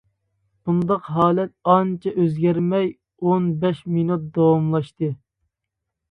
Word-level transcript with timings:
بۇنداق 0.67 1.09
ھالەت 1.17 1.51
ئانچە 1.73 2.13
ئۆزگەرمەي 2.23 2.89
ئون 3.27 3.45
بەش 3.65 3.83
مىنۇت 3.97 4.25
داۋاملاشتى. 4.39 5.11